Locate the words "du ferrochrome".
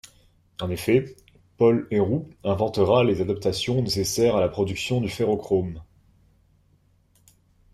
4.99-5.79